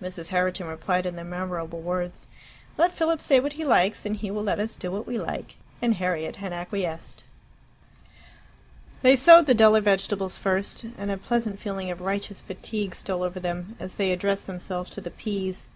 Mrs. 0.00 0.28
Herriton 0.28 0.66
replied 0.66 1.04
in 1.04 1.14
the 1.16 1.24
memorable 1.24 1.82
words, 1.82 2.26
"Let 2.78 2.90
Philip 2.90 3.20
say 3.20 3.38
what 3.38 3.52
he 3.52 3.66
likes, 3.66 4.06
and 4.06 4.16
he 4.16 4.30
will 4.30 4.42
let 4.44 4.58
us 4.58 4.76
do 4.76 4.90
what 4.90 5.06
we 5.06 5.18
like." 5.18 5.56
And 5.82 5.96
Harriet 5.96 6.36
had 6.36 6.54
acquiesced. 6.54 7.24
They 9.02 9.14
sowed 9.14 9.44
the 9.44 9.52
duller 9.52 9.82
vegetables 9.82 10.38
first, 10.38 10.84
and 10.96 11.10
a 11.10 11.18
pleasant 11.18 11.60
feeling 11.60 11.90
of 11.90 12.00
righteous 12.00 12.40
fatigue 12.40 12.94
stole 12.94 13.22
over 13.22 13.40
them 13.40 13.76
as 13.78 13.96
they 13.96 14.10
addressed 14.10 14.46
themselves 14.46 14.88
to 14.88 15.02
the 15.02 15.10
peas. 15.10 15.68